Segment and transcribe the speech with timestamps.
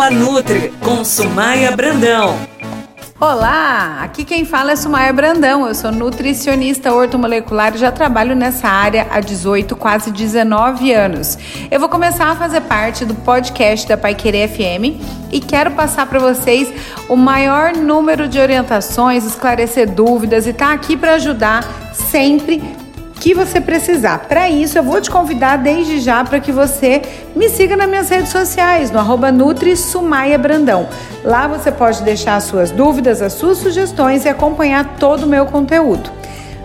[0.00, 2.34] Fala Nutri com Sumaia Brandão.
[3.20, 5.68] Olá, aqui quem fala é Sumaia Brandão.
[5.68, 11.36] Eu sou nutricionista ortomolecular e já trabalho nessa área há 18, quase 19 anos.
[11.70, 16.06] Eu vou começar a fazer parte do podcast da Pai Querer FM e quero passar
[16.06, 16.72] para vocês
[17.06, 21.62] o maior número de orientações, esclarecer dúvidas e estar tá aqui para ajudar
[21.92, 22.62] sempre
[23.20, 24.20] que você precisar.
[24.20, 27.02] Para isso, eu vou te convidar desde já para que você
[27.36, 30.88] me siga nas minhas redes sociais, no arroba Nutri Sumaia Brandão.
[31.22, 35.44] Lá você pode deixar as suas dúvidas, as suas sugestões e acompanhar todo o meu
[35.44, 36.10] conteúdo.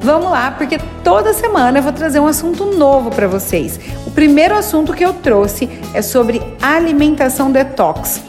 [0.00, 3.78] Vamos lá, porque toda semana eu vou trazer um assunto novo para vocês.
[4.06, 8.22] O primeiro assunto que eu trouxe é sobre alimentação detox.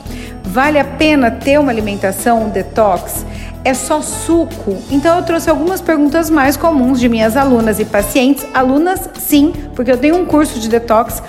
[0.43, 3.25] Vale a pena ter uma alimentação detox?
[3.63, 4.77] É só suco?
[4.89, 8.45] Então eu trouxe algumas perguntas mais comuns de minhas alunas e pacientes.
[8.53, 11.21] Alunas, sim, porque eu tenho um curso de detox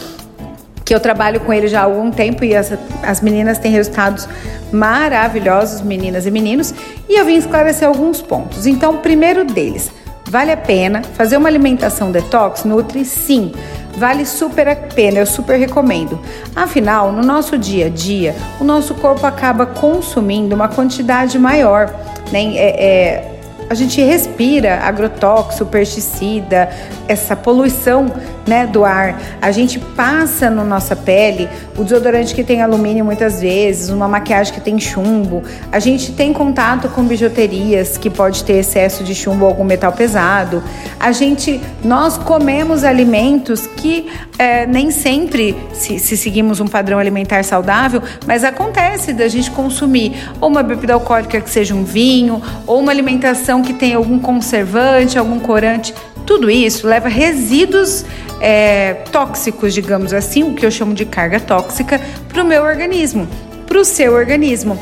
[0.85, 4.29] que eu trabalho com ele já há algum tempo e as, as meninas têm resultados
[4.73, 6.75] maravilhosos, meninas e meninos,
[7.09, 8.67] e eu vim esclarecer alguns pontos.
[8.67, 9.91] Então, primeiro deles,
[10.29, 12.65] vale a pena fazer uma alimentação detox?
[12.65, 13.53] Nutri, sim.
[13.97, 16.19] Vale super a pena, eu super recomendo.
[16.57, 21.93] Afinal, no nosso dia a dia, o nosso corpo acaba consumindo uma quantidade maior
[22.33, 22.57] né?
[22.57, 23.32] É, é,
[23.69, 26.69] a gente respira agrotóxico, pesticida,
[27.09, 28.13] essa poluição
[28.47, 29.21] né, do ar.
[29.41, 34.53] A gente passa na nossa pele o desodorante que tem alumínio muitas vezes, uma maquiagem
[34.53, 35.43] que tem chumbo.
[35.71, 39.93] A gente tem contato com bijuterias que pode ter excesso de chumbo ou algum metal
[39.93, 40.63] pesado.
[40.99, 47.45] A gente, nós comemos alimentos que é, nem sempre, se, se seguimos um padrão alimentar
[47.45, 52.81] saudável, mas acontece da gente consumir ou uma bebida alcoólica que seja um vinho, ou
[52.81, 55.95] uma alimentação que tem algum conservante, algum corante.
[56.27, 58.05] Tudo isso leva resíduos
[58.41, 63.29] é, tóxicos, digamos assim, o que eu chamo de carga tóxica, para o meu organismo,
[63.67, 64.79] para o seu organismo.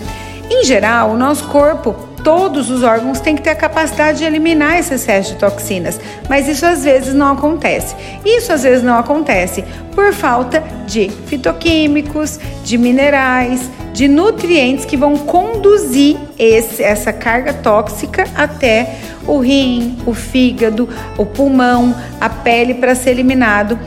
[0.51, 4.79] Em geral, o nosso corpo, todos os órgãos têm que ter a capacidade de eliminar
[4.79, 7.95] esse excesso de toxinas, mas isso às vezes não acontece.
[8.25, 9.65] Isso às vezes não acontece
[9.95, 18.25] por falta de fitoquímicos, de minerais, de nutrientes que vão conduzir esse, essa carga tóxica
[18.35, 20.89] até o rim, o fígado,
[21.19, 23.79] o pulmão, a pele para ser eliminado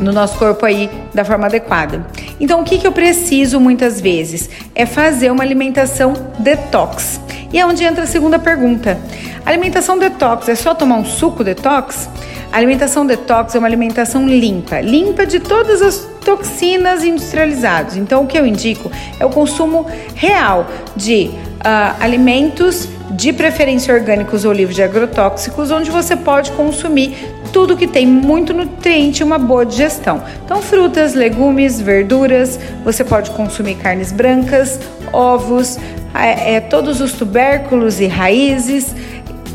[0.00, 2.06] no nosso corpo aí da forma adequada.
[2.40, 4.48] Então, o que, que eu preciso muitas vezes?
[4.74, 7.20] É fazer uma alimentação detox.
[7.52, 8.98] E é onde entra a segunda pergunta.
[9.44, 12.08] Alimentação detox é só tomar um suco detox?
[12.52, 17.96] A alimentação detox é uma alimentação limpa, limpa de todas as toxinas industrializadas.
[17.96, 20.66] Então, o que eu indico é o consumo real
[20.96, 27.16] de uh, alimentos de preferência orgânicos ou livres de agrotóxicos, onde você pode consumir
[27.52, 30.22] tudo que tem muito nutriente e uma boa digestão.
[30.44, 34.78] Então, frutas, legumes, verduras, você pode consumir carnes brancas,
[35.12, 35.78] ovos,
[36.14, 38.94] é, é, todos os tubérculos e raízes,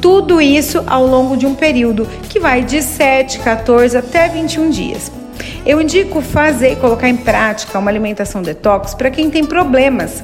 [0.01, 5.11] tudo isso ao longo de um período que vai de 7, 14 até 21 dias.
[5.65, 10.21] Eu indico fazer colocar em prática uma alimentação detox para quem tem problemas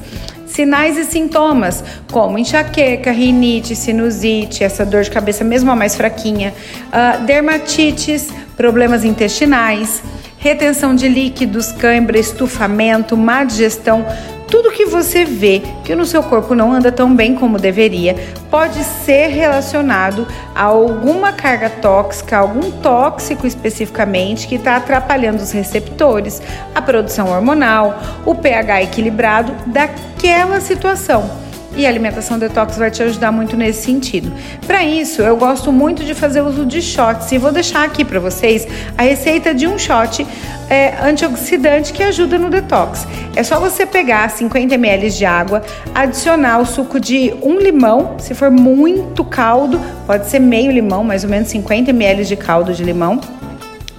[0.50, 6.52] Sinais e sintomas, como enxaqueca, rinite, sinusite, essa dor de cabeça mesmo a mais fraquinha,
[6.88, 10.02] uh, dermatites, problemas intestinais,
[10.38, 14.04] retenção de líquidos, cãibra, estufamento, má digestão,
[14.50, 18.16] tudo que você vê que no seu corpo não anda tão bem como deveria
[18.50, 26.42] pode ser relacionado a alguma carga tóxica, algum tóxico especificamente que está atrapalhando os receptores,
[26.74, 33.30] a produção hormonal, o pH equilibrado daquela situação e a alimentação detox vai te ajudar
[33.32, 34.32] muito nesse sentido.
[34.66, 38.18] Para isso, eu gosto muito de fazer uso de shots e vou deixar aqui para
[38.18, 38.66] vocês
[38.96, 40.26] a receita de um shot
[40.68, 43.06] é, antioxidante que ajuda no detox.
[43.34, 45.62] É só você pegar 50 ml de água,
[45.94, 51.24] adicionar o suco de um limão, se for muito caldo, pode ser meio limão, mais
[51.24, 53.20] ou menos 50 ml de caldo de limão,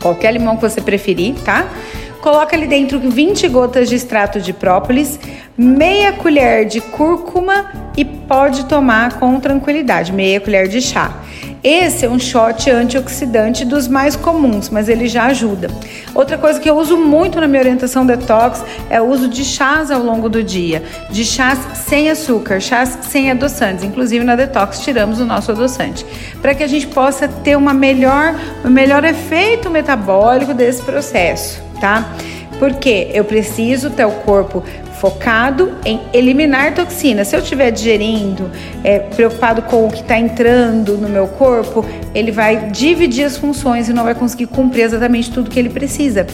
[0.02, 1.68] qualquer limão que você preferir, tá?
[2.22, 5.20] Coloca ali dentro 20 gotas de extrato de própolis,
[5.58, 7.66] meia colher de cúrcuma
[7.98, 11.20] e pode tomar com tranquilidade, meia colher de chá.
[11.64, 15.70] Esse é um shot antioxidante dos mais comuns, mas ele já ajuda.
[16.14, 19.92] Outra coisa que eu uso muito na minha orientação detox é o uso de chás
[19.92, 20.82] ao longo do dia,
[21.12, 23.84] de chás sem açúcar, chás sem adoçantes.
[23.84, 26.04] Inclusive na detox tiramos o nosso adoçante,
[26.42, 28.36] para que a gente possa ter uma melhor,
[28.66, 32.14] um melhor efeito metabólico desse processo, tá?
[32.60, 34.64] Porque eu preciso ter o corpo
[35.02, 37.28] focado em eliminar toxinas.
[37.28, 38.52] Se eu estiver digerindo,
[38.84, 41.84] é, preocupado com o que está entrando no meu corpo,
[42.14, 46.28] ele vai dividir as funções e não vai conseguir cumprir exatamente tudo que ele precisa.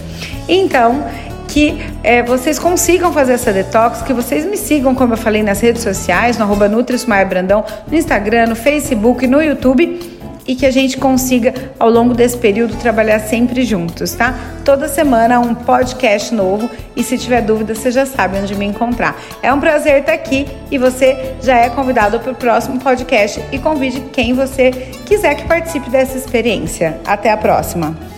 [0.50, 1.06] Então,
[1.48, 5.62] que é, vocês consigam fazer essa detox, que vocês me sigam, como eu falei, nas
[5.62, 6.68] redes sociais, no arroba
[7.26, 10.17] Brandão, no Instagram, no Facebook, no YouTube
[10.48, 14.34] e que a gente consiga, ao longo desse período, trabalhar sempre juntos, tá?
[14.64, 19.20] Toda semana um podcast novo e se tiver dúvida, você já sabe onde me encontrar.
[19.44, 23.60] É um prazer estar aqui e você já é convidado para o próximo podcast e
[23.60, 24.72] convide quem você
[25.06, 27.00] quiser que participe dessa experiência.
[27.06, 28.17] Até a próxima!